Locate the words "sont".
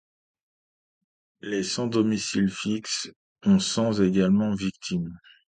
3.59-3.91